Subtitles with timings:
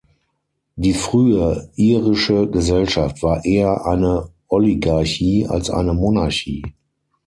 [0.77, 6.63] Die frühe irische Gesellschaft war eher eine Oligarchie als eine Monarchie.